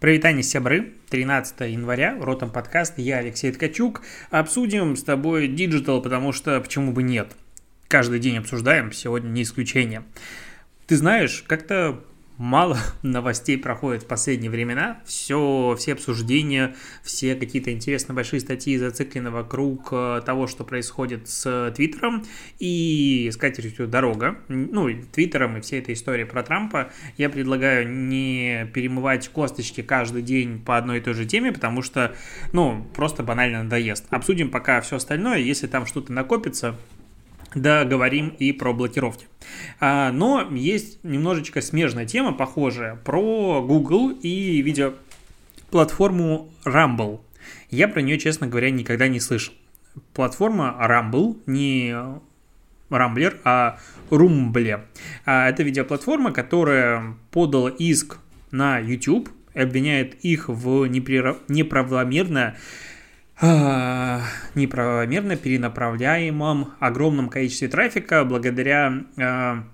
[0.00, 0.94] Прывітанне, сябры.
[1.10, 4.00] 13 января, Ротом подкаст, я Алексей Ткачук.
[4.30, 7.36] Обсудим с тобой digital, потому что почему бы нет.
[7.86, 10.02] Каждый день обсуждаем, сегодня не исключение.
[10.86, 12.02] Ты знаешь, как-то
[12.40, 15.00] мало новостей проходит в последние времена.
[15.04, 21.72] Все, все обсуждения, все какие-то интересные большие статьи зациклены вокруг э, того, что происходит с
[21.76, 22.24] Твиттером
[22.58, 24.38] и скатертью дорога.
[24.48, 26.90] Ну, Твиттером и всей этой истории про Трампа.
[27.18, 32.16] Я предлагаю не перемывать косточки каждый день по одной и той же теме, потому что,
[32.52, 34.06] ну, просто банально надоест.
[34.08, 35.38] Обсудим пока все остальное.
[35.38, 36.78] Если там что-то накопится,
[37.54, 39.26] да, говорим и про блокировки.
[39.80, 47.20] А, но есть немножечко смежная тема, похожая, про Google и видеоплатформу Rumble.
[47.70, 49.54] Я про нее, честно говоря, никогда не слышал.
[50.14, 51.94] Платформа Rumble, не
[52.88, 53.78] Рамблер, а
[54.10, 54.82] Rumble.
[55.24, 58.18] А, это видеоплатформа, которая подала иск
[58.50, 62.56] на YouTube, обвиняет их в неправомерное а,
[63.42, 69.64] неправомерно перенаправляемом огромном количестве трафика благодаря а,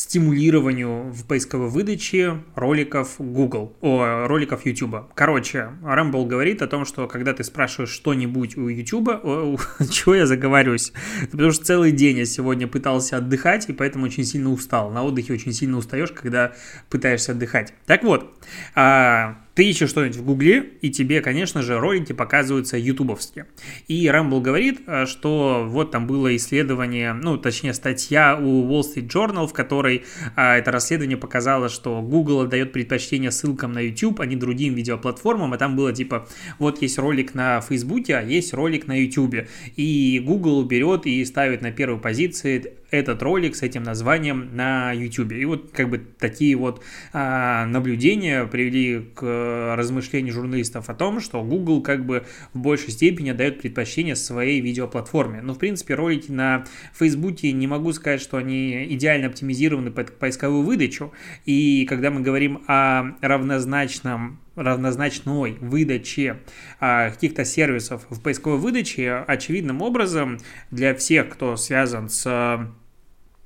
[0.00, 5.12] стимулированию в поисковой выдаче роликов Google, о, роликов YouTube.
[5.14, 9.58] Короче, Rumble говорит о том, что когда ты спрашиваешь что-нибудь у YouTube, о,
[9.90, 10.94] чего я заговариваюсь?
[11.30, 14.90] Потому что целый день я сегодня пытался отдыхать, и поэтому очень сильно устал.
[14.90, 16.52] На отдыхе очень сильно устаешь, когда
[16.88, 17.74] пытаешься отдыхать.
[17.84, 18.34] Так вот,
[18.74, 23.44] а, ты ищешь что-нибудь в Гугле, и тебе, конечно же, ролики показываются ютубовские.
[23.88, 29.08] И Рамбл говорит, э, что вот там было исследование, ну, точнее, статья у Wall Street
[29.08, 34.24] Journal, в которой а, это расследование показало, что Google отдает предпочтение ссылкам на YouTube, а
[34.24, 36.26] не другим видеоплатформам, а там было типа,
[36.58, 39.46] вот есть ролик на Фейсбуке, а есть ролик на YouTube.
[39.76, 45.32] И Google берет и ставит на первую позицию этот ролик с этим названием на YouTube.
[45.32, 51.42] И вот как бы такие вот а, наблюдения привели к размышлению журналистов о том, что
[51.42, 55.40] Google как бы в большей степени дает предпочтение своей видеоплатформе.
[55.42, 56.64] Ну, в принципе, ролики на
[56.98, 61.12] Facebook не могу сказать, что они идеально оптимизированы под поисковую выдачу.
[61.44, 66.38] И когда мы говорим о равнозначном равнозначной выдаче
[66.80, 70.38] а, каких-то сервисов в поисковой выдаче, очевидным образом
[70.70, 72.66] для всех, кто связан с Э,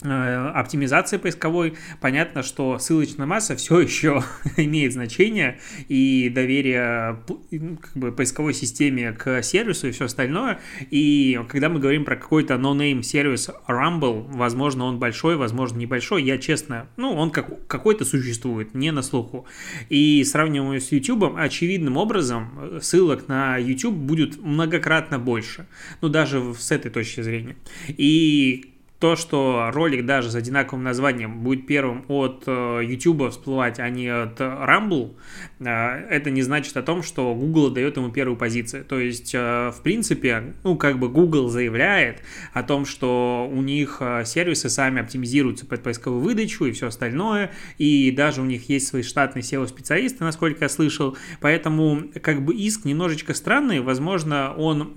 [0.04, 4.22] оптимизации поисковой, понятно, что ссылочная масса все еще
[4.56, 7.18] имеет значение, и доверие
[7.50, 10.60] как бы, поисковой системе к сервису и все остальное.
[10.90, 16.38] И когда мы говорим про какой-то no-name сервис Rumble, возможно, он большой, возможно, небольшой, я
[16.38, 19.46] честно, ну, он как, какой-то существует, не на слуху.
[19.88, 25.66] И сравнивая с YouTube, очевидным образом э, ссылок на YouTube будет многократно больше,
[26.00, 27.56] ну, даже с этой точки зрения.
[27.88, 28.73] И
[29.04, 34.08] то, что ролик даже с одинаковым названием будет первым от э, YouTube всплывать, а не
[34.08, 35.14] от Rumble,
[35.60, 38.82] э, это не значит о том, что Google дает ему первую позицию.
[38.86, 42.22] То есть, э, в принципе, ну, как бы Google заявляет
[42.54, 48.10] о том, что у них сервисы сами оптимизируются под поисковую выдачу и все остальное, и
[48.10, 53.34] даже у них есть свои штатные SEO-специалисты, насколько я слышал, поэтому как бы иск немножечко
[53.34, 54.94] странный, возможно, он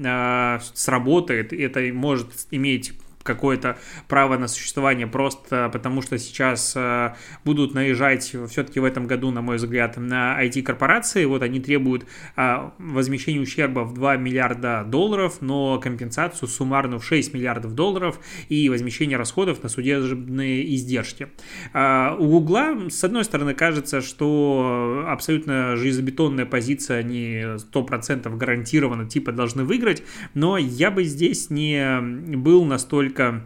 [0.74, 2.94] сработает, это может иметь
[3.28, 3.78] какое-то
[4.08, 7.14] право на существование просто потому, что сейчас э,
[7.46, 11.26] будут наезжать все-таки в этом году, на мой взгляд, на IT-корпорации.
[11.26, 12.06] Вот они требуют
[12.36, 18.70] э, возмещения ущерба в 2 миллиарда долларов, но компенсацию суммарно в 6 миллиардов долларов и
[18.70, 21.28] возмещение расходов на судебные издержки.
[21.74, 29.32] А, у Гугла, с одной стороны, кажется, что абсолютно железобетонная позиция, они 100% гарантированно типа
[29.32, 32.00] должны выиграть, но я бы здесь не
[32.38, 33.42] был настолько настолько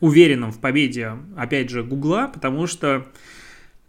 [0.00, 3.06] уверенным в победе, опять же, Гугла, потому что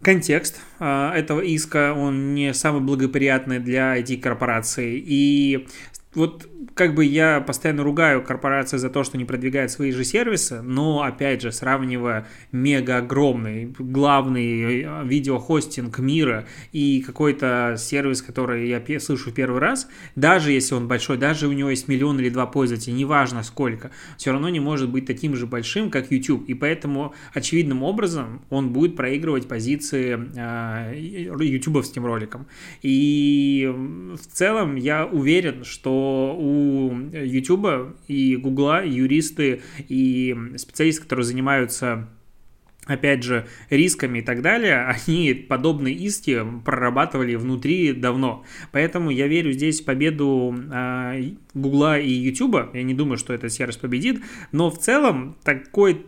[0.02, 5.02] контекст э, этого иска, он не самый благоприятный для IT-корпораций.
[5.04, 5.66] И
[6.14, 10.62] вот как бы я постоянно ругаю корпорации за то, что не продвигают свои же сервисы,
[10.62, 19.00] но, опять же, сравнивая мега огромный, главный э, видеохостинг мира и какой-то сервис, который я
[19.00, 22.46] слышу в первый раз, даже если он большой, даже у него есть миллион или два
[22.46, 26.48] пользователя, неважно сколько, все равно не может быть таким же большим, как YouTube.
[26.48, 32.46] И поэтому, очевидным образом, он будет проигрывать позиции э, ютубовским роликам.
[32.82, 36.67] И в целом я уверен, что у
[37.12, 42.08] YouTube и Google юристы и специалисты, которые занимаются
[42.88, 48.44] опять же, рисками и так далее, они подобные иски прорабатывали внутри давно.
[48.72, 52.70] Поэтому я верю здесь в победу э, Гугла и Ютуба.
[52.72, 54.20] Я не думаю, что этот сервис победит,
[54.52, 56.06] но в целом такой,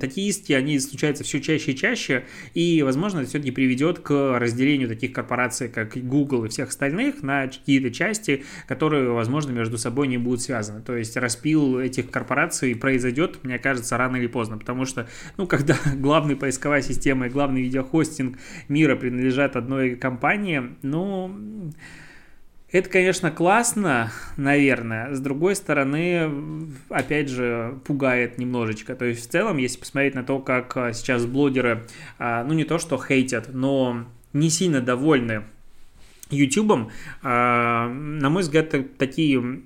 [0.00, 2.24] такие иски, они случаются все чаще и чаще,
[2.54, 7.48] и, возможно, это все-таки приведет к разделению таких корпораций, как Google и всех остальных, на
[7.48, 10.80] какие-то части, которые, возможно, между собой не будут связаны.
[10.82, 15.76] То есть распил этих корпораций произойдет, мне кажется, рано или поздно, потому что, ну, когда
[15.96, 18.38] главная поисковая система и главный видеохостинг
[18.68, 21.72] мира принадлежат одной компании, ну,
[22.70, 25.14] это, конечно, классно, наверное.
[25.14, 26.30] С другой стороны,
[26.90, 28.94] опять же, пугает немножечко.
[28.94, 31.86] То есть, в целом, если посмотреть на то, как а, сейчас блогеры,
[32.18, 34.04] а, ну, не то что хейтят, но
[34.34, 35.44] не сильно довольны
[36.28, 36.90] YouTube,
[37.22, 39.62] а, на мой взгляд, такие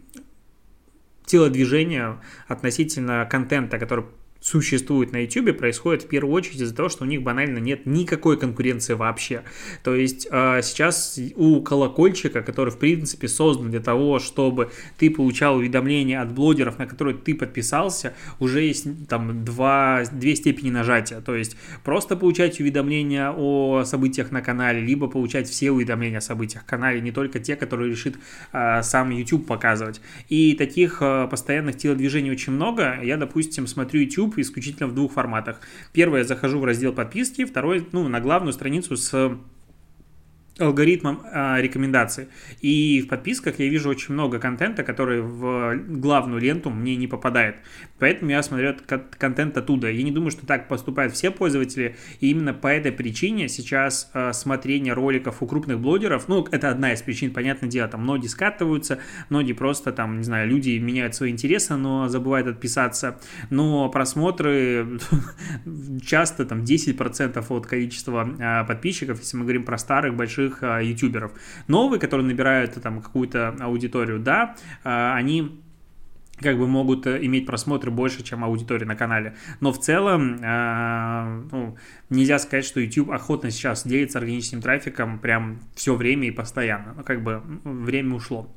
[1.26, 4.04] телодвижения относительно контента, который
[4.42, 8.36] существует на YouTube, происходит в первую очередь из-за того, что у них банально нет никакой
[8.36, 9.42] конкуренции вообще.
[9.84, 15.56] То есть э, сейчас у колокольчика, который в принципе создан для того, чтобы ты получал
[15.56, 21.20] уведомления от блогеров, на которые ты подписался, уже есть там два, две степени нажатия.
[21.20, 26.64] То есть просто получать уведомления о событиях на канале, либо получать все уведомления о событиях
[26.64, 28.16] на канале, не только те, которые решит
[28.52, 30.00] э, сам YouTube показывать.
[30.28, 32.98] И таких э, постоянных телодвижений очень много.
[33.02, 35.60] Я, допустим, смотрю YouTube YouTube исключительно в двух форматах.
[35.92, 39.38] Первое, захожу в раздел подписки, второй, ну, на главную страницу с
[40.58, 42.28] алгоритмом а, рекомендаций.
[42.60, 47.56] И в подписках я вижу очень много контента, который в главную ленту мне не попадает.
[47.98, 48.74] Поэтому я смотрю
[49.18, 49.90] контент оттуда.
[49.90, 51.96] Я не думаю, что так поступают все пользователи.
[52.20, 56.92] И именно по этой причине сейчас а, смотрение роликов у крупных блогеров, ну, это одна
[56.92, 58.98] из причин, понятное дело, там многие скатываются,
[59.30, 63.18] многие просто там, не знаю, люди меняют свои интересы, но забывают отписаться.
[63.48, 64.98] Но просмотры
[66.04, 70.80] часто там 10% от количества а, подписчиков, если мы говорим про старых больших больших а,
[70.80, 71.32] ютуберов.
[71.68, 75.60] Новые, которые набирают там какую-то аудиторию, да, а, они
[76.40, 79.36] как бы могут э, иметь просмотры больше, чем аудитория на канале.
[79.60, 81.76] Но в целом, э, ну,
[82.10, 86.94] нельзя сказать, что YouTube охотно сейчас делится органическим трафиком прям все время и постоянно.
[86.96, 88.50] Ну, как бы время ушло.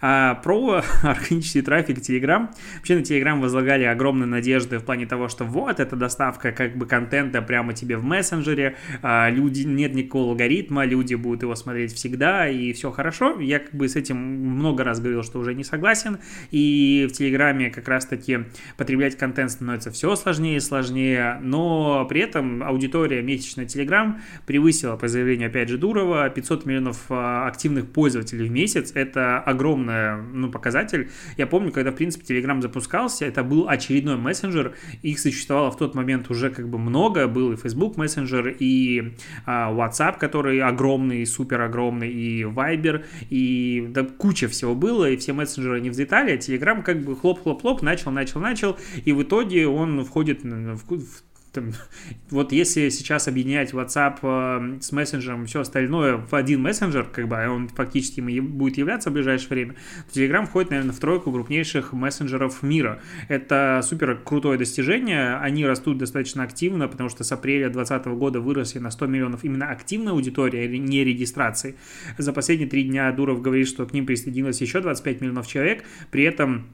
[0.00, 2.48] А про органический трафик Telegram.
[2.76, 6.86] Вообще на Telegram возлагали огромные надежды в плане того, что вот эта доставка как бы
[6.86, 12.48] контента прямо тебе в мессенджере, а люди, нет никакого алгоритма, люди будут его смотреть всегда,
[12.48, 13.40] и все хорошо.
[13.40, 16.18] Я как бы с этим много раз говорил, что уже не согласен,
[16.50, 18.40] и в Телеграме как раз-таки
[18.76, 24.14] потреблять контент становится все сложнее и сложнее, но при этом аудитория месячная Telegram
[24.46, 28.92] превысила, по заявлению опять же Дурова, 500 миллионов а, активных пользователей в месяц.
[28.94, 31.10] Это огромный ну, показатель.
[31.36, 35.94] Я помню, когда, в принципе, Telegram запускался, это был очередной мессенджер, их существовало в тот
[35.94, 39.14] момент уже как бы много, был и Facebook мессенджер, и
[39.46, 45.32] а, WhatsApp, который огромный, супер огромный, и Viber, и да, куча всего было, и все
[45.32, 50.04] мессенджеры не взлетали, а Telegram как бы хлоп-хлоп-хлоп, начал, начал, начал, и в итоге он
[50.04, 51.72] входит в, в там,
[52.30, 57.28] вот если сейчас объединять WhatsApp э, с мессенджером и все остальное в один мессенджер, как
[57.28, 59.74] бы а он фактически будет являться в ближайшее время,
[60.12, 63.00] то Telegram входит, наверное, в тройку крупнейших мессенджеров мира.
[63.28, 68.78] Это супер крутое достижение, они растут достаточно активно, потому что с апреля 2020 года выросли
[68.78, 71.76] на 100 миллионов именно активная аудитория, не регистрации.
[72.18, 76.24] За последние три дня Дуров говорит, что к ним присоединилось еще 25 миллионов человек, при
[76.24, 76.66] этом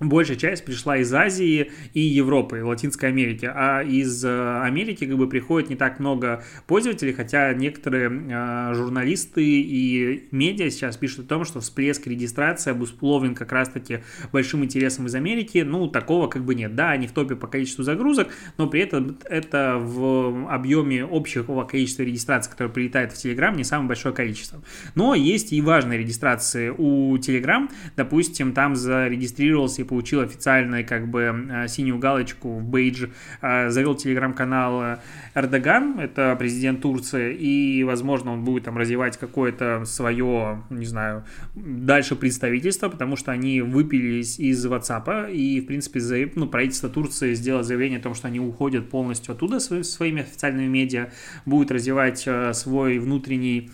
[0.00, 5.28] большая часть пришла из Азии и Европы, Латинской Америки, а из э, Америки как бы
[5.28, 11.44] приходит не так много пользователей, хотя некоторые э, журналисты и медиа сейчас пишут о том,
[11.44, 14.00] что всплеск регистрации обусловлен как раз-таки
[14.32, 16.74] большим интересом из Америки, ну, такого как бы нет.
[16.74, 22.02] Да, они в топе по количеству загрузок, но при этом это в объеме общего количества
[22.02, 24.60] регистраций, которые прилетает в Telegram, не самое большое количество.
[24.94, 31.68] Но есть и важные регистрации у Telegram, допустим, там зарегистрировался получил официальную как бы э,
[31.68, 33.06] синюю галочку в бейдж,
[33.42, 34.98] э, завел телеграм-канал э,
[35.34, 41.24] Эрдоган, это президент Турции, и, возможно, он будет там развивать какое-то свое, не знаю,
[41.54, 47.62] дальше представительство, потому что они выпились из WhatsApp, и, в принципе, ну, правительство Турции сделало
[47.62, 51.10] заявление о том, что они уходят полностью оттуда своими официальными медиа,
[51.44, 53.70] будет развивать свой внутренний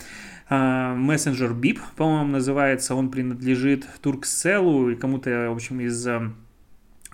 [0.53, 6.07] мессенджер BIP, по-моему, называется, он принадлежит Туркселлу или кому-то, в общем, из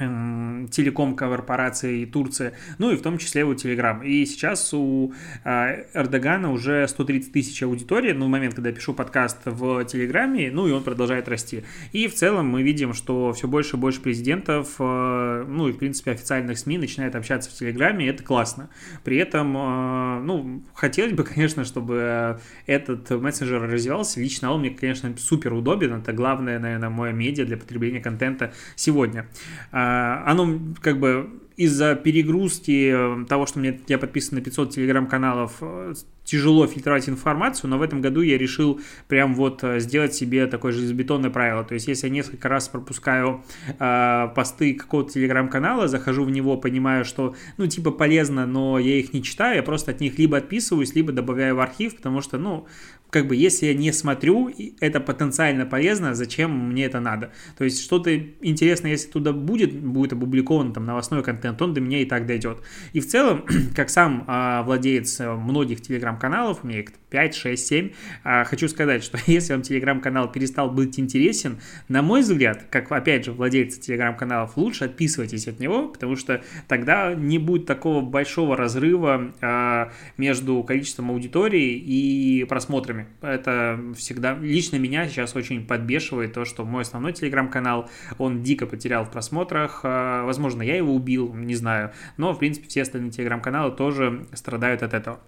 [0.01, 4.01] Эм, телеком корпорации Турции, ну и в том числе у Телеграм.
[4.03, 5.13] И сейчас у
[5.45, 10.53] э, Эрдогана уже 130 тысяч аудитории, ну, в момент, когда я пишу подкаст в Телеграме,
[10.53, 11.65] ну и он продолжает расти.
[11.91, 15.79] И в целом мы видим, что все больше и больше президентов, э, ну и, в
[15.79, 18.71] принципе, официальных СМИ начинают общаться в Телеграме, и это классно.
[19.03, 24.21] При этом, э, ну, хотелось бы, конечно, чтобы этот мессенджер развивался.
[24.21, 29.27] Лично он мне, конечно, супер удобен, это главное, наверное, мое медиа для потребления контента сегодня.
[29.73, 29.88] А,
[30.27, 31.29] оно как бы
[31.59, 37.69] из-за перегрузки э, того, что мне, я подписан на 500 телеграм-каналов, э, тяжело фильтровать информацию,
[37.69, 41.65] но в этом году я решил прям вот э, сделать себе такое железобетонное правило.
[41.65, 43.43] То есть, если я несколько раз пропускаю
[43.77, 49.13] э, посты какого-то телеграм-канала, захожу в него, понимаю, что, ну, типа, полезно, но я их
[49.13, 52.69] не читаю, я просто от них либо отписываюсь, либо добавляю в архив, потому что, ну,
[53.11, 54.51] как бы, если я не смотрю,
[54.81, 57.33] это потенциально полезно, зачем мне это надо?
[57.57, 62.01] То есть, что-то интересное, если туда будет, будет опубликован там новостной контент, он до меня
[62.01, 62.59] и так дойдет.
[62.93, 67.91] И в целом, как сам а, владелец многих телеграм-каналов, меня их 5, 6, 7,
[68.25, 73.25] а, хочу сказать, что если вам телеграм-канал перестал быть интересен, на мой взгляд, как, опять
[73.25, 79.33] же, владельцы телеграм-каналов, лучше отписывайтесь от него, потому что тогда не будет такого большого разрыва
[79.41, 83.07] а, между количеством аудитории и просмотрами.
[83.23, 84.37] Это всегда...
[84.39, 87.89] Лично меня сейчас очень подбешивает то, что мой основной телеграм-канал,
[88.19, 89.81] он дико потерял в просмотрах.
[89.85, 91.93] А, возможно, я его убил, не знаю.
[92.17, 95.21] Но, в принципе, все остальные телеграм-каналы тоже страдают от этого.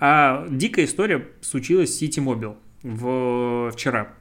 [0.00, 3.70] А, дикая история случилась с City Mobile в...
[3.72, 4.14] вчера.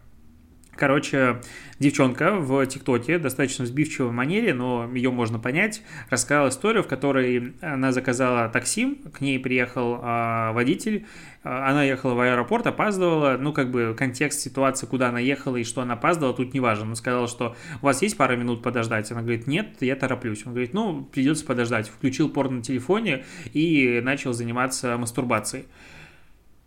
[0.76, 1.42] Короче,
[1.80, 7.94] девчонка в ТикТоке, достаточно сбивчивой манере, но ее можно понять, рассказала историю, в которой она
[7.94, 11.06] заказала такси, к ней приехал а, водитель,
[11.44, 15.64] а, она ехала в аэропорт, опаздывала, ну, как бы контекст ситуации, куда она ехала и
[15.64, 16.90] что она опаздывала, тут не важно.
[16.90, 19.10] Он сказал, что у вас есть пара минут подождать?
[19.12, 20.46] Она говорит, нет, я тороплюсь.
[20.46, 21.88] Он говорит, ну, придется подождать.
[21.88, 25.66] Включил порно на телефоне и начал заниматься мастурбацией.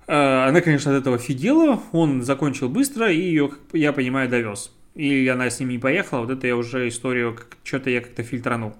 [0.09, 4.73] Э, она, конечно, от этого офигела, он закончил быстро и ее, я понимаю, довез.
[4.95, 8.75] И она с ним не поехала, вот это я уже историю, что-то я как-то фильтранул.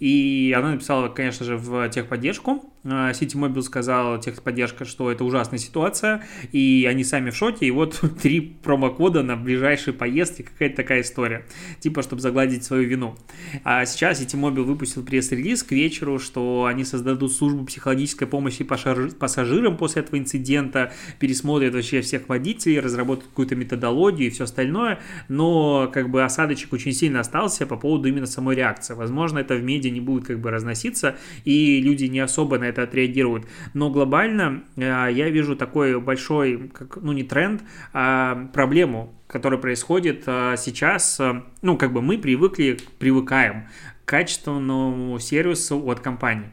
[0.00, 2.72] И она написала, конечно же, в техподдержку,
[3.14, 8.00] Сити Мобил сказал техподдержка, что это ужасная ситуация, и они сами в шоке, и вот
[8.22, 11.46] три промокода на ближайшие поездки, какая-то такая история,
[11.78, 13.14] типа, чтобы загладить свою вину.
[13.62, 19.76] А сейчас Сити Мобил выпустил пресс-релиз к вечеру, что они создадут службу психологической помощи пассажирам
[19.76, 26.10] после этого инцидента, пересмотрят вообще всех водителей, разработают какую-то методологию и все остальное, но как
[26.10, 28.94] бы осадочек очень сильно остался по поводу именно самой реакции.
[28.94, 32.82] Возможно, это в медиа не будет как бы разноситься, и люди не особо на это
[32.82, 33.46] отреагируют.
[33.74, 34.80] Но глобально э,
[35.12, 37.62] я вижу такой большой, как, ну не тренд,
[37.92, 41.18] а проблему, которая происходит э, сейчас.
[41.20, 43.68] Э, ну, как бы мы привыкли, привыкаем
[44.04, 46.50] к качественному сервису от компании.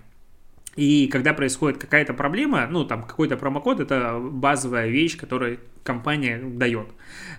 [0.76, 6.88] И когда происходит какая-то проблема, ну, там, какой-то промокод, это базовая вещь, которую компания дает.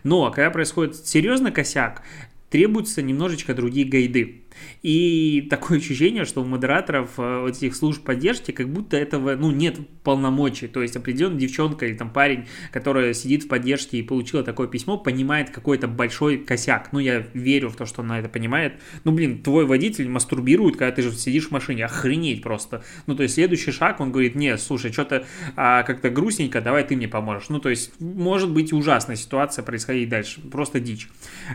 [0.02, 2.02] Но когда происходит серьезный косяк,
[2.50, 4.42] требуются немножечко другие гайды.
[4.82, 9.50] И такое ощущение, что у модераторов э, вот этих служб поддержки как будто этого, ну,
[9.50, 10.68] нет полномочий.
[10.68, 14.96] То есть определенная девчонка или там парень, который сидит в поддержке и получила такое письмо,
[14.96, 16.92] понимает какой-то большой косяк.
[16.92, 18.74] Ну, я верю в то, что она это понимает.
[19.04, 21.84] Ну, блин, твой водитель мастурбирует, когда ты же сидишь в машине.
[21.84, 22.82] Охренеть просто.
[23.06, 25.26] Ну, то есть следующий шаг, он говорит, нет, слушай, что-то
[25.56, 27.48] а, как-то грустненько, давай ты мне поможешь.
[27.48, 30.40] Ну, то есть может быть ужасная ситуация происходить дальше.
[30.40, 31.08] Просто дичь.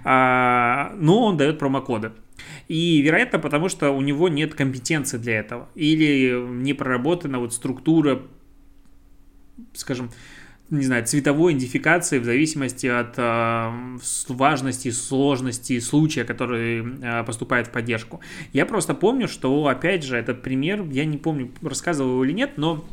[0.03, 2.11] А, но он дает промокоды.
[2.68, 5.70] И, вероятно, потому что у него нет компетенции для этого.
[5.75, 8.22] Или не проработана вот структура,
[9.74, 10.10] скажем,
[10.70, 13.98] не знаю, цветовой идентификации в зависимости от э,
[14.30, 18.20] важности, сложности случая, который э, поступает в поддержку.
[18.51, 22.58] Я просто помню, что, опять же, этот пример, я не помню, рассказывал его или нет,
[22.58, 22.84] но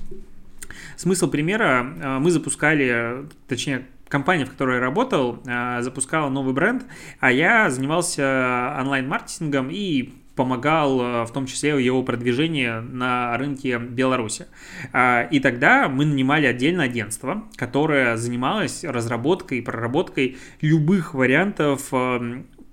[0.97, 6.85] смысл примера, э, мы запускали, точнее, компания, в которой я работал, а, запускала новый бренд,
[7.19, 14.47] а я занимался онлайн-маркетингом и помогал а, в том числе его продвижению на рынке Беларуси.
[14.93, 21.89] А, и тогда мы нанимали отдельное агентство, которое занималось разработкой и проработкой любых вариантов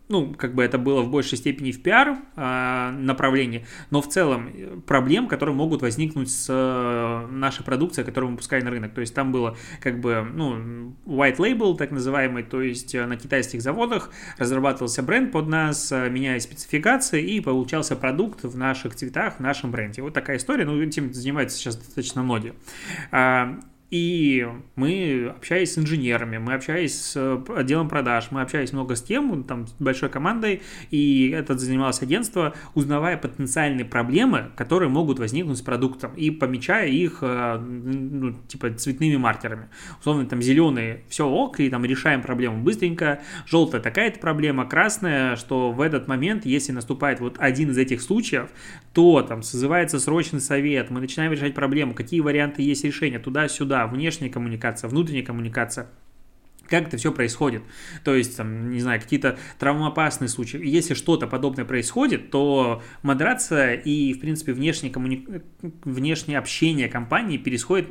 [0.10, 4.50] ну, как бы это было в большей степени в пиар э, направлении, но в целом
[4.54, 8.94] э, проблем, которые могут возникнуть с э, нашей продукцией, которую мы пускаем на рынок.
[8.96, 13.18] То есть там было как бы, ну, white label, так называемый, то есть э, на
[13.18, 19.36] китайских заводах разрабатывался бренд под нас, э, меняя спецификации, и получался продукт в наших цветах,
[19.36, 20.02] в нашем бренде.
[20.02, 22.54] Вот такая история, ну, этим занимаются сейчас достаточно многие.
[23.92, 29.02] Э, И мы общались с инженерами, мы общались с отделом продаж, мы общались много с
[29.02, 35.58] тем, там, с большой командой, и это занималось агентство, узнавая потенциальные проблемы, которые могут возникнуть
[35.58, 39.70] с продуктом, и помечая их, э, ну, типа, цветными маркерами.
[40.00, 45.72] Условно, там, зеленые, все ок, и там решаем проблему быстренько, желтая такая-то проблема, красная, что
[45.72, 48.50] в этот момент, если наступает вот один из этих случаев,
[48.94, 54.30] то там созывается срочный совет, мы начинаем решать проблему, какие варианты есть решения, туда-сюда, внешняя
[54.30, 55.88] коммуникация, внутренняя коммуникация,
[56.68, 57.64] как это все происходит.
[58.04, 60.60] То есть, там, не знаю, какие-то травмоопасные случаи.
[60.64, 65.26] Если что-то подобное происходит, то модерация и, в принципе, внешнее, коммуни...
[65.84, 67.88] внешнее общение компании переходит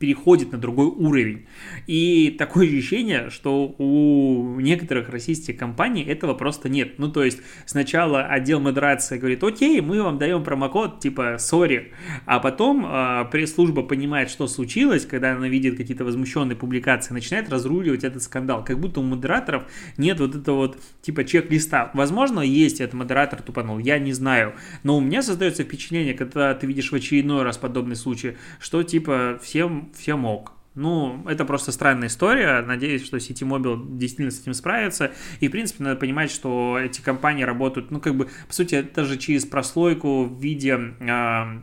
[0.00, 1.46] переходит на другой уровень.
[1.86, 6.98] И такое ощущение, что у некоторых российских компаний этого просто нет.
[6.98, 11.88] Ну, то есть сначала отдел модерации говорит, окей, мы вам даем промокод типа sorry,
[12.24, 18.02] а потом э, пресс-служба понимает, что случилось, когда она видит какие-то возмущенные публикации, начинает разруливать
[18.02, 18.64] этот скандал.
[18.64, 19.64] Как будто у модераторов
[19.98, 21.90] нет вот этого вот типа чек-листа.
[21.92, 24.54] Возможно, есть этот модератор тупанул, я не знаю.
[24.82, 29.38] Но у меня создается впечатление, когда ты видишь в очередной раз подобный случай, что типа
[29.42, 30.52] всем все мог.
[30.74, 32.62] Ну, это просто странная история.
[32.62, 35.10] Надеюсь, что City Mobile действительно с этим справится.
[35.40, 39.04] И, в принципе, надо понимать, что эти компании работают, ну, как бы, по сути, это
[39.04, 41.60] же через прослойку в виде э,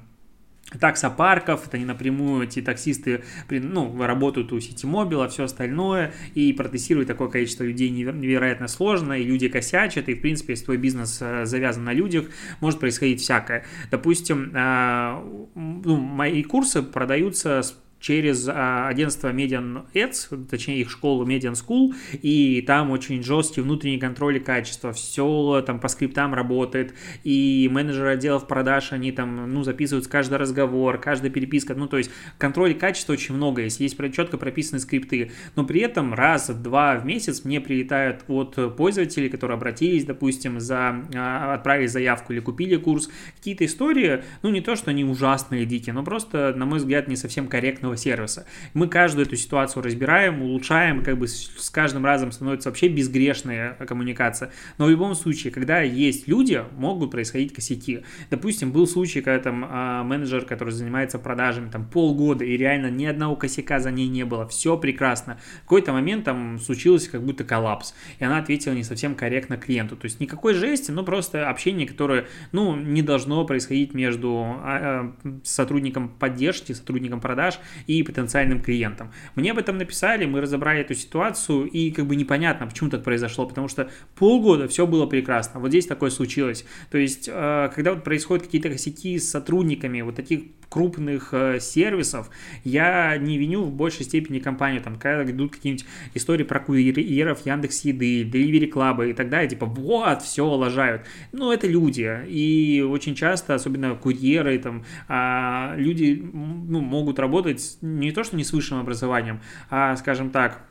[0.79, 7.29] таксопарков, это не напрямую эти таксисты ну, работают у Ситимобила, все остальное, и протестировать такое
[7.29, 11.85] количество людей невероятно сложно, и люди косячат, и, в принципе, если твой бизнес э, завязан
[11.85, 12.25] на людях,
[12.59, 13.65] может происходить всякое.
[13.89, 15.21] Допустим, э,
[15.55, 21.95] ну, мои курсы продаются с через а, агентство Median Ads, точнее их школу Median School,
[22.21, 28.47] и там очень жесткий внутренний контроль качества, все там по скриптам работает, и менеджеры отделов
[28.47, 33.35] продаж, они там, ну, записывают каждый разговор, каждая переписка, ну, то есть контроль качества очень
[33.35, 38.75] много есть, есть четко прописаны скрипты, но при этом раз-два в месяц мне прилетают от
[38.77, 44.61] пользователей, которые обратились, допустим, за, а, отправили заявку или купили курс, какие-то истории, ну, не
[44.61, 48.45] то, что они ужасные, дикие, но просто, на мой взгляд, не совсем корректно конкретного сервиса.
[48.73, 54.51] Мы каждую эту ситуацию разбираем, улучшаем, как бы с каждым разом становится вообще безгрешная коммуникация.
[54.77, 58.03] Но в любом случае, когда есть люди, могут происходить косяки.
[58.29, 63.05] Допустим, был случай, когда там а, менеджер, который занимается продажами, там полгода, и реально ни
[63.05, 65.37] одного косяка за ней не было, все прекрасно.
[65.59, 69.95] В какой-то момент там случилось как будто коллапс, и она ответила не совсем корректно клиенту.
[69.95, 75.37] То есть никакой жести, но просто общение, которое, ну, не должно происходить между а, а,
[75.43, 79.11] сотрудником поддержки, сотрудником продаж и потенциальным клиентам.
[79.35, 83.45] Мне об этом написали, мы разобрали эту ситуацию, и как бы непонятно, почему так произошло,
[83.45, 86.65] потому что полгода все было прекрасно, вот здесь такое случилось.
[86.91, 92.29] То есть, э, когда вот происходят какие-то косяки с сотрудниками вот таких крупных э, сервисов,
[92.63, 97.85] я не виню в большей степени компанию, там, когда идут какие-нибудь истории про курьеров Яндекс
[97.85, 101.03] Еды, Delivery Club и так далее, типа, вот, все лажают.
[101.31, 108.11] Ну, это люди, и очень часто, особенно курьеры, там, а, люди ну, могут работать не
[108.11, 110.61] то, что не с высшим образованием, а, скажем так,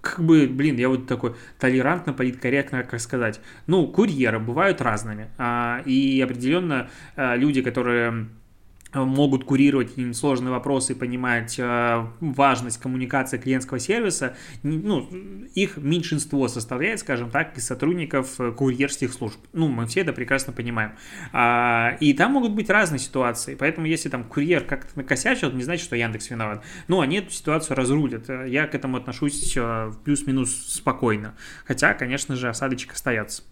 [0.00, 3.40] как бы, блин, я вот такой толерантно, политкорректно, как сказать.
[3.66, 5.28] Ну, курьеры бывают разными.
[5.36, 8.28] А, и определенно а, люди, которые
[9.04, 15.08] могут курировать им сложные вопросы и понимать э, важность коммуникации клиентского сервиса, ну,
[15.54, 19.38] их меньшинство составляет, скажем так, из сотрудников э, курьерских служб.
[19.52, 20.92] Ну, мы все это прекрасно понимаем.
[21.32, 25.84] А, и там могут быть разные ситуации, поэтому если там курьер как-то накосячил, не значит,
[25.84, 26.64] что Яндекс виноват.
[26.88, 28.28] Ну, они эту ситуацию разрулят.
[28.46, 31.34] Я к этому отношусь э, плюс-минус спокойно.
[31.64, 33.42] Хотя, конечно же, осадочек остается.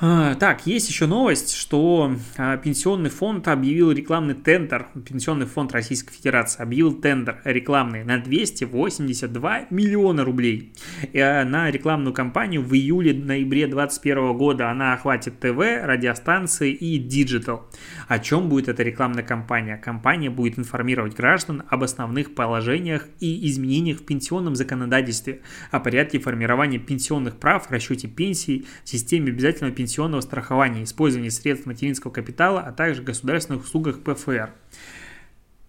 [0.00, 6.14] А, так, есть еще новость, что а, Пенсионный фонд объявил рекламный тендер, Пенсионный фонд Российской
[6.14, 10.72] Федерации объявил тендер рекламный на 282 миллиона рублей.
[11.14, 17.68] А, на рекламную кампанию в июле-ноябре 2021 года она охватит ТВ, радиостанции и digital.
[18.06, 19.78] О чем будет эта рекламная кампания?
[19.78, 25.40] Компания будет информировать граждан об основных положениях и изменениях в пенсионном законодательстве,
[25.72, 32.10] о порядке формирования пенсионных прав, расчете пенсий, системе обязательного пенсионного пенсионного страхования, использования средств материнского
[32.10, 34.50] капитала, а также государственных услугах ПФР.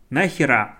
[0.09, 0.77] Нахера?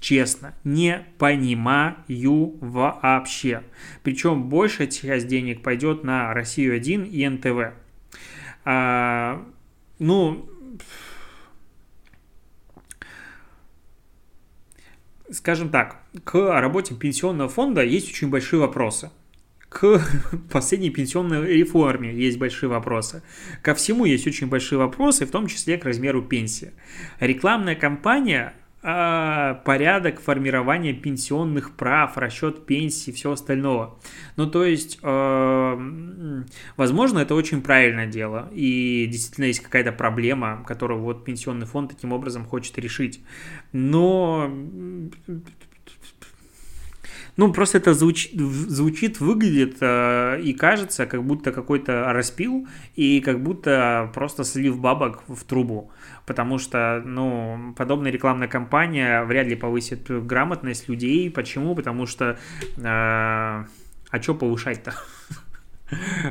[0.00, 3.62] Честно, не понимаю вообще.
[4.02, 7.74] Причем большая часть денег пойдет на Россию-1 и НТВ.
[8.64, 9.46] А,
[9.98, 10.48] ну,
[15.30, 19.10] скажем так, к работе пенсионного фонда есть очень большие вопросы
[19.74, 20.00] к
[20.52, 23.22] последней пенсионной реформе есть большие вопросы.
[23.60, 26.72] Ко всему есть очень большие вопросы, в том числе к размеру пенсии.
[27.18, 28.54] Рекламная кампания
[28.86, 33.98] а, порядок формирования пенсионных прав, расчет пенсии, все остального.
[34.36, 36.42] Ну, то есть, э,
[36.76, 42.12] возможно, это очень правильное дело, и действительно есть какая-то проблема, которую вот пенсионный фонд таким
[42.12, 43.22] образом хочет решить.
[43.72, 44.52] Но
[47.36, 48.30] ну, просто это звуч...
[48.32, 55.24] звучит, выглядит э, и кажется, как будто какой-то распил, и как будто просто слив бабок
[55.26, 55.90] в трубу.
[56.26, 61.30] Потому что, ну, подобная рекламная кампания вряд ли повысит грамотность людей.
[61.30, 61.74] Почему?
[61.74, 62.38] Потому что...
[62.76, 63.64] Э,
[64.14, 64.94] а что повышать-то?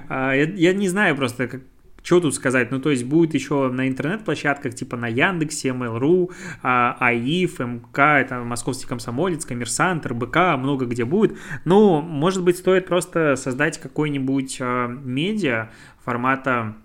[0.09, 1.61] А, я, я не знаю просто, как,
[2.03, 2.69] что тут сказать?
[2.69, 8.43] Ну, то есть будет еще на интернет-площадках, типа на Яндексе, Mail.ru, а, АИФ, МК, это
[8.43, 11.37] Московский комсомолец, Коммерсант, РБК, много где будет.
[11.63, 15.69] Ну, может быть, стоит просто создать какой-нибудь а, медиа
[16.03, 16.75] формата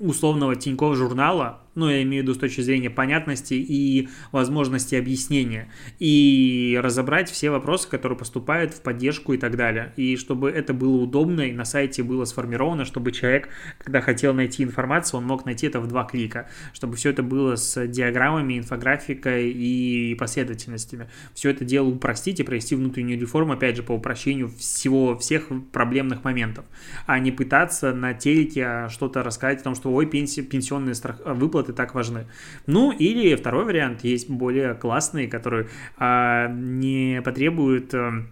[0.00, 5.68] условного Тинькофф журнала, ну, я имею в виду с точки зрения понятности и возможности объяснения,
[5.98, 9.92] и разобрать все вопросы, которые поступают в поддержку и так далее.
[9.96, 14.62] И чтобы это было удобно и на сайте было сформировано, чтобы человек, когда хотел найти
[14.62, 19.50] информацию, он мог найти это в два клика, чтобы все это было с диаграммами, инфографикой
[19.50, 21.08] и последовательностями.
[21.34, 26.24] Все это дело упростить и провести внутреннюю реформу, опять же, по упрощению всего, всех проблемных
[26.24, 26.64] моментов,
[27.06, 31.20] а не пытаться на телеке что-то рассказать о том, что ой, пенсии, пенсионные страх...
[31.24, 32.26] выплаты и так важны.
[32.66, 37.94] Ну, или второй вариант, есть более классный, который а, не потребует...
[37.94, 38.26] А,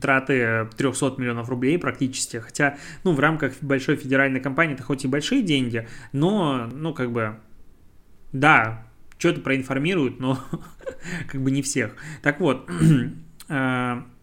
[0.00, 5.08] траты 300 миллионов рублей практически, хотя, ну, в рамках большой федеральной компании это хоть и
[5.08, 7.36] большие деньги, но, ну, как бы,
[8.32, 8.86] да,
[9.18, 10.38] что-то проинформируют, но
[11.28, 11.94] как бы не всех.
[12.22, 12.70] Так вот,
[13.48, 14.06] а,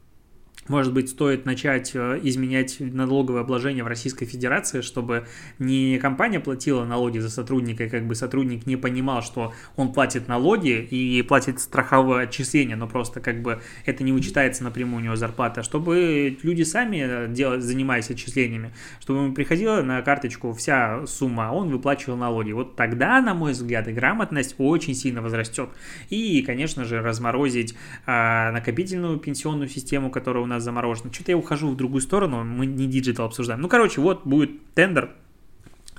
[0.67, 5.25] может быть, стоит начать э, изменять налоговое обложение в Российской Федерации, чтобы
[5.59, 10.27] не компания платила налоги за сотрудника, и как бы сотрудник не понимал, что он платит
[10.27, 15.15] налоги и платит страховое отчисление, но просто как бы это не вычитается напрямую у него
[15.15, 21.51] зарплата, чтобы люди сами делали, занимаясь отчислениями, чтобы ему приходила на карточку вся сумма, а
[21.51, 22.51] он выплачивал налоги.
[22.51, 25.69] Вот тогда, на мой взгляд, и грамотность очень сильно возрастет.
[26.09, 27.75] И, конечно же, разморозить
[28.05, 31.13] а, накопительную пенсионную систему, которая у нас нас заморожено.
[31.13, 33.61] Что-то я ухожу в другую сторону, мы не digital обсуждаем.
[33.61, 35.11] Ну, короче, вот будет тендер,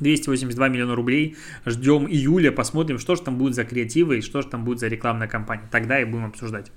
[0.01, 1.37] 282 миллиона рублей.
[1.67, 4.89] Ждем июля, посмотрим, что же там будет за креативы и что же там будет за
[4.89, 5.69] рекламная кампания.
[5.71, 6.71] Тогда и будем обсуждать.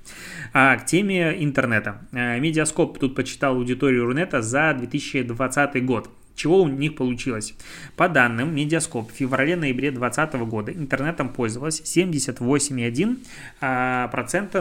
[0.53, 2.07] А, к теме интернета.
[2.11, 6.09] А, Mediascope тут почитал аудиторию Рунета за 2020 год.
[6.41, 7.53] Чего у них получилось?
[7.95, 13.19] По данным Медиаскоп, в феврале-ноябре 2020 года интернетом пользовалось 78,1%
[13.61, 14.09] а,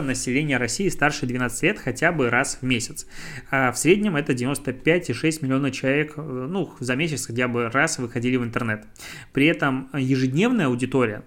[0.03, 3.07] населения России старше 12 лет хотя бы раз в месяц.
[3.49, 8.35] А в среднем это 95,6 миллиона человек э, ну, за месяц хотя бы раз выходили
[8.35, 8.85] в интернет.
[9.33, 11.23] При этом ежедневная аудитория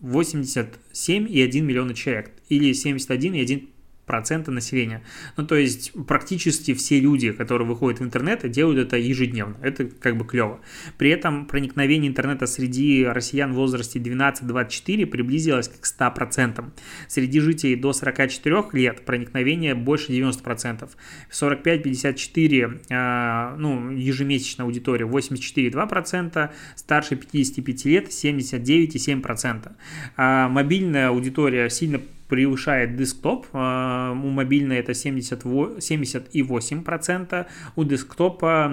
[0.00, 3.68] 87,1 миллиона человек или 71,1
[4.08, 5.02] процента населения.
[5.36, 9.56] Ну, то есть практически все люди, которые выходят в интернет, делают это ежедневно.
[9.62, 10.60] Это как бы клево.
[10.96, 16.64] При этом проникновение интернета среди россиян в возрасте 12-24 приблизилось к 100%.
[17.06, 20.88] Среди жителей до 44 лет проникновение больше 90%.
[21.30, 29.72] 45-54 э, ну, ежемесячная аудитория 84,2%, старше 55 лет 79,7%.
[30.16, 33.46] А мобильная аудитория сильно превышает десктоп.
[33.52, 38.70] А, у мобильной это 70,8%, у десктопа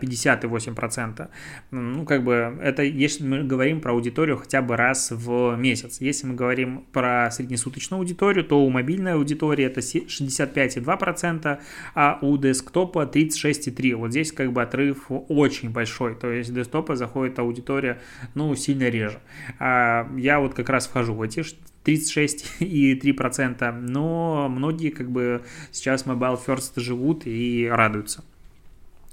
[0.00, 1.20] 58%.
[1.20, 1.28] А,
[1.70, 6.00] ну, как бы это если мы говорим про аудиторию хотя бы раз в месяц.
[6.00, 11.58] Если мы говорим про среднесуточную аудиторию, то у мобильной аудитории это 65,2%,
[11.94, 13.96] а у десктопа 36,3%.
[13.96, 16.14] Вот здесь как бы отрыв очень большой.
[16.14, 18.00] То есть десктопа заходит аудитория,
[18.34, 19.20] ну, сильно реже.
[19.58, 21.42] А я вот как раз вхожу в эти
[21.86, 28.24] 36,3%, но многие как бы сейчас Mobile First живут и радуются.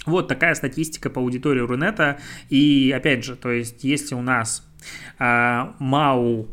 [0.05, 2.19] Вот такая статистика по аудитории Рунета.
[2.49, 4.67] И опять же, то есть если у нас
[5.19, 6.47] э, МАУ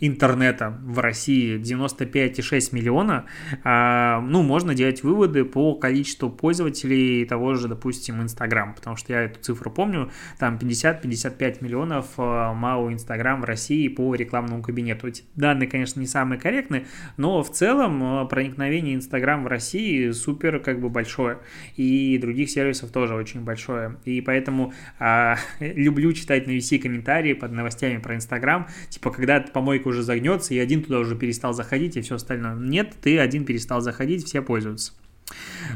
[0.00, 3.26] интернета в России 95,6 миллиона,
[3.64, 9.22] а, ну, можно делать выводы по количеству пользователей того же, допустим, Инстаграм, потому что я
[9.22, 15.06] эту цифру помню, там 50-55 миллионов а, МАУ Инстаграм в России по рекламному кабинету.
[15.06, 16.86] Эти данные, конечно, не самые корректные,
[17.16, 21.38] но в целом а, проникновение Инстаграм в России супер как бы большое,
[21.76, 24.72] и других сервисов тоже очень большое, и поэтому
[25.60, 30.58] люблю читать на VC комментарии под новостями про Инстаграм, типа, когда помойка уже загнется, и
[30.58, 32.54] один туда уже перестал заходить, и все остальное.
[32.54, 34.92] Нет, ты один перестал заходить, все пользуются.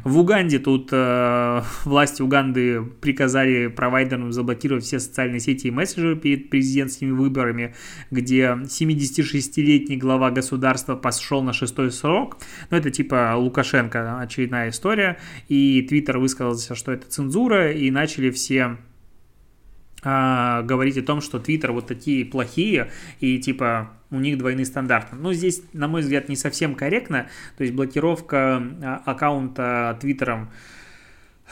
[0.03, 6.51] В Уганде тут э, власти Уганды приказали провайдерам заблокировать все социальные сети и мессенджеры перед
[6.51, 7.75] президентскими выборами,
[8.11, 12.39] где 76-летний глава государства пошел на шестой срок.
[12.71, 15.19] Ну, это типа Лукашенко, очередная история.
[15.49, 18.79] И Твиттер высказался, что это цензура, и начали все
[20.05, 22.91] а, говорить о том, что Твиттер вот такие плохие,
[23.21, 25.17] и типа у них двойные стандарты.
[25.17, 27.29] Но здесь, на мой взгляд, не совсем корректно.
[27.57, 30.51] То есть блокировка а, аккаунта Твиттером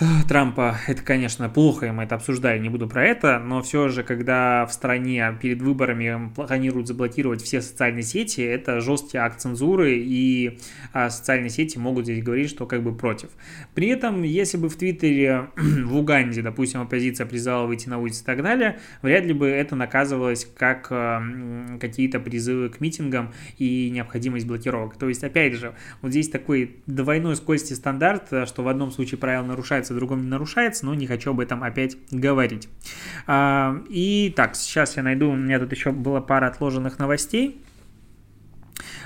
[0.28, 4.02] Трампа, это, конечно, плохо, и мы это обсуждали, не буду про это, но все же,
[4.02, 10.58] когда в стране перед выборами планируют заблокировать все социальные сети, это жесткий акт цензуры, и
[10.94, 13.28] а, социальные сети могут здесь говорить, что как бы против.
[13.74, 18.26] При этом, если бы в Твиттере, в Уганде, допустим, оппозиция призывала выйти на улицу и
[18.26, 21.22] так далее, вряд ли бы это наказывалось как а,
[21.78, 24.96] какие-то призывы к митингам и необходимость блокировок.
[24.96, 29.44] То есть, опять же, вот здесь такой двойной скользкий стандарт, что в одном случае правила
[29.44, 32.68] нарушают нарушается, другом не нарушается, но не хочу об этом опять говорить.
[33.26, 37.60] А, и так, сейчас я найду, у меня тут еще была пара отложенных новостей.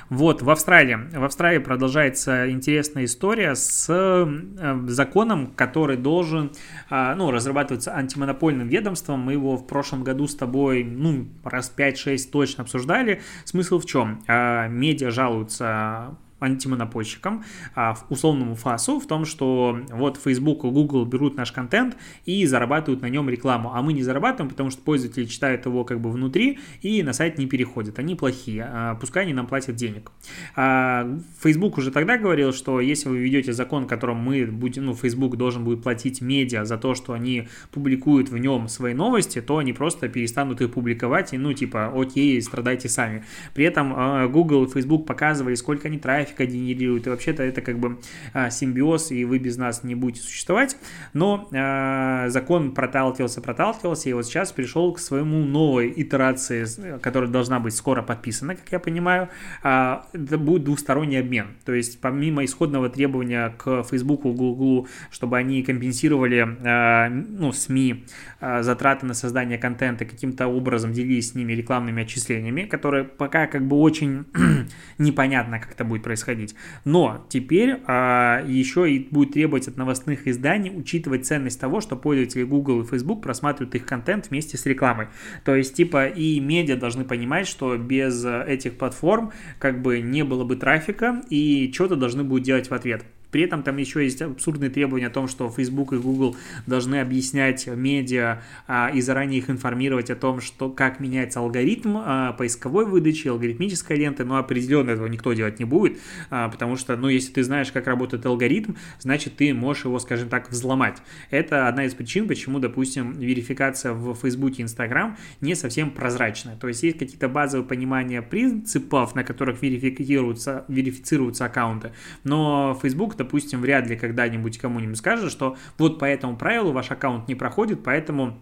[0.09, 0.97] Вот, в Австралии.
[1.13, 6.53] В Австралии продолжается интересная история с э, законом, который должен,
[6.91, 9.19] э, ну, разрабатываться антимонопольным ведомством.
[9.19, 13.21] Мы его в прошлом году с тобой, ну, раз 5-6 точно обсуждали.
[13.45, 14.23] Смысл в чем?
[14.29, 21.37] Э, медиа жалуются антимонопольщикам, а, условному ФАСу, в том, что вот Facebook и Google берут
[21.37, 25.67] наш контент и зарабатывают на нем рекламу, а мы не зарабатываем, потому что пользователи читают
[25.67, 27.99] его как бы внутри и на сайт не переходят.
[27.99, 30.11] Они плохие, а пускай они нам платят денег.
[30.55, 31.07] А
[31.43, 35.65] Facebook уже тогда говорил, что если вы ведете закон, которым мы будем, ну, Facebook должен
[35.65, 40.09] будет платить медиа за то, что они публикуют в нем свои новости, то они просто
[40.09, 43.25] перестанут их публиковать и, ну, типа, окей, страдайте сами.
[43.55, 47.79] При этом Google и Facebook показывали, сколько они трафика трафика генерирует, и вообще-то это как
[47.79, 47.99] бы
[48.33, 50.77] а, симбиоз, и вы без нас не будете существовать,
[51.13, 56.67] но а, закон проталкивался, проталкивался, и вот сейчас пришел к своему новой итерации,
[57.01, 59.29] которая должна быть скоро подписана, как я понимаю,
[59.63, 65.63] а, это будет двусторонний обмен, то есть помимо исходного требования к Facebook, Google, чтобы они
[65.63, 68.05] компенсировали а, ну, СМИ
[68.41, 73.67] а, затраты на создание контента, каким-то образом делились с ними рекламными отчислениями, которые пока как
[73.67, 74.25] бы очень
[74.99, 76.55] непонятно, как это будет происходить, происходить.
[76.85, 82.43] Но теперь а, еще и будет требовать от новостных изданий учитывать ценность того, что пользователи
[82.43, 85.09] Google и Facebook просматривают их контент вместе с рекламой.
[85.45, 90.45] То есть, типа, и медиа должны понимать, что без этих платформ как бы не было
[90.45, 93.05] бы трафика, и что-то должны будут делать в ответ.
[93.37, 97.67] При этом там еще есть абсурдные требования о том, что Facebook и Google должны объяснять
[97.67, 103.29] медиа а, и заранее их информировать о том, что, как меняется алгоритм а, поисковой выдачи,
[103.29, 105.99] алгоритмической ленты, но определенно этого никто делать не будет,
[106.31, 110.31] а, потому что, ну, если ты знаешь, как работает алгоритм, значит, ты можешь его, скажем
[110.31, 111.03] так, взломать.
[111.29, 116.57] Это одна из причин, почему, допустим, верификация в Facebook и Instagram не совсем прозрачная.
[116.57, 121.93] То есть есть какие-то базовые понимания принципов, на которых верифицируются, верифицируются аккаунты,
[122.25, 127.29] но Facebook допустим, вряд ли когда-нибудь кому-нибудь скажет, что вот по этому правилу ваш аккаунт
[127.29, 128.39] не проходит, поэтому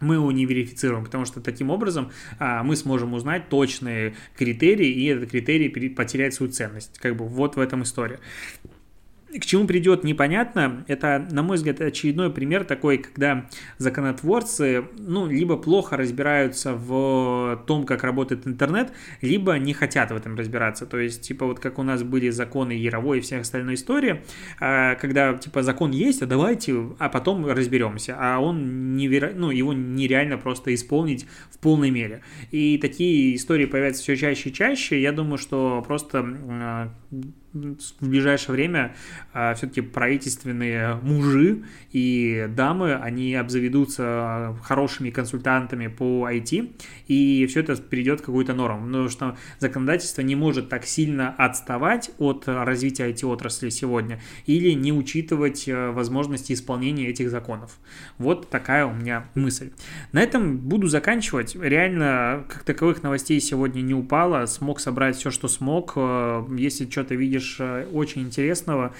[0.00, 5.06] мы его не верифицируем, потому что таким образом а, мы сможем узнать точные критерии, и
[5.06, 6.98] этот критерий потеряет свою ценность.
[6.98, 8.20] Как бы вот в этом история.
[9.34, 10.84] К чему придет, непонятно.
[10.86, 17.86] Это, на мой взгляд, очередной пример такой, когда законотворцы, ну, либо плохо разбираются в том,
[17.86, 20.86] как работает интернет, либо не хотят в этом разбираться.
[20.86, 24.22] То есть, типа, вот как у нас были законы Яровой и вся остальная история,
[24.60, 28.16] а, когда, типа, закон есть, а давайте, а потом разберемся.
[28.18, 29.32] А он неверо...
[29.34, 32.22] ну, его нереально просто исполнить в полной мере.
[32.52, 35.02] И такие истории появляются все чаще и чаще.
[35.02, 36.92] Я думаю, что просто а,
[38.00, 38.94] в ближайшее время
[39.32, 46.74] а, все-таки правительственные мужи и дамы, они обзаведутся хорошими консультантами по IT,
[47.08, 48.86] и все это перейдет в какую-то норму.
[48.86, 55.68] Потому что законодательство не может так сильно отставать от развития IT-отрасли сегодня или не учитывать
[55.68, 57.78] э, возможности исполнения этих законов.
[58.18, 59.70] Вот такая у меня мысль.
[60.12, 61.56] На этом буду заканчивать.
[61.56, 64.46] Реально, как таковых новостей сегодня не упало.
[64.46, 65.92] Смог собрать все, что смог.
[65.96, 68.92] Э, если что-то видишь видишь э, очень интересного,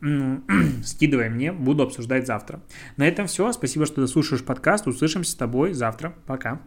[0.84, 2.60] скидывай мне, буду обсуждать завтра.
[2.96, 3.52] На этом все.
[3.52, 4.86] Спасибо, что дослушаешь подкаст.
[4.86, 6.14] Услышимся с тобой завтра.
[6.26, 6.60] Пока.